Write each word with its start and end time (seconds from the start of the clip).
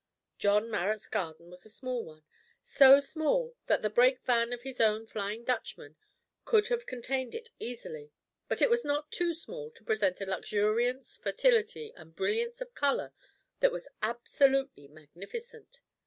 John 0.39 0.71
Marrot's 0.71 1.07
garden 1.07 1.51
was 1.51 1.63
a 1.63 1.69
small 1.69 2.03
one 2.03 2.23
so 2.63 2.99
small 2.99 3.55
that 3.67 3.83
the 3.83 3.89
break 3.91 4.23
van 4.25 4.51
of 4.51 4.63
his 4.63 4.81
own 4.81 5.05
"Flyin' 5.05 5.43
Dutchman" 5.43 5.95
could 6.43 6.69
have 6.69 6.87
contained 6.87 7.35
it 7.35 7.51
easily 7.59 8.11
but 8.47 8.63
it 8.63 8.69
was 8.71 8.83
not 8.83 9.11
too 9.11 9.31
small 9.35 9.69
to 9.69 9.83
present 9.83 10.19
a 10.19 10.25
luxuriance, 10.25 11.17
fertility, 11.17 11.93
and 11.95 12.15
brilliance 12.15 12.61
of 12.61 12.73
colour 12.73 13.13
that 13.59 13.71
was 13.71 13.87
absolutely 14.01 14.87
magnificent! 14.87 15.81